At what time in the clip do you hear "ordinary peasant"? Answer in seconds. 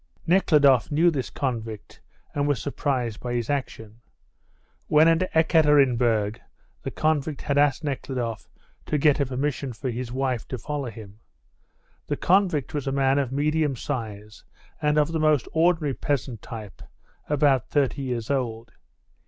15.53-16.41